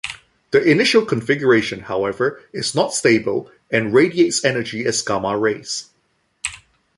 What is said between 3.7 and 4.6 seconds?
radiates